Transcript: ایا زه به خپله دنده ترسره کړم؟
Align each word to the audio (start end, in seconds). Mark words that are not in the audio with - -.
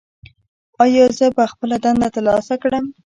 ایا 0.83 1.03
زه 1.17 1.27
به 1.35 1.45
خپله 1.51 1.75
دنده 1.83 2.07
ترسره 2.15 2.55
کړم؟ 2.63 2.85